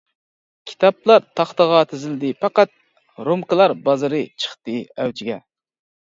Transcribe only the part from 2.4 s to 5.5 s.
پەقەت، رومكىلار بازىرى چىقتى ئەۋجىگە.